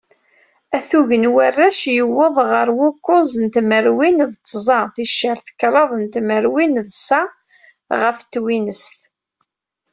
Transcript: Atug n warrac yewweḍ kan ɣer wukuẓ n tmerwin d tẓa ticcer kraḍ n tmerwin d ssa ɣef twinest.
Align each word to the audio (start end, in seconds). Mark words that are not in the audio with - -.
Atug 0.77 1.09
n 1.21 1.31
warrac 1.33 1.79
yewweḍ 1.95 2.35
kan 2.37 2.49
ɣer 2.51 2.67
wukuẓ 2.77 3.31
n 3.43 3.45
tmerwin 3.55 4.17
d 4.31 4.33
tẓa 4.47 4.79
ticcer 4.95 5.39
kraḍ 5.59 5.91
n 6.01 6.03
tmerwin 6.13 6.73
d 6.87 6.89
ssa 6.97 7.21
ɣef 8.01 8.17
twinest. 8.33 8.97